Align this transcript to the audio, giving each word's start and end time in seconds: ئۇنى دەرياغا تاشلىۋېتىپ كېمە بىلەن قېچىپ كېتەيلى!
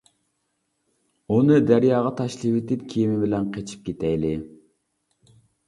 ئۇنى 1.35 1.57
دەرياغا 1.73 2.13
تاشلىۋېتىپ 2.23 2.89
كېمە 2.95 3.21
بىلەن 3.27 3.47
قېچىپ 3.59 3.87
كېتەيلى! 3.93 4.35